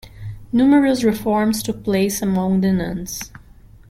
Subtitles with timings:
[0.51, 3.29] Numerous reforms took place among the nuns.